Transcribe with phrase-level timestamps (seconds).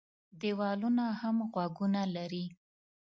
[0.41, 2.45] دېوالونو هم غوږونه لري.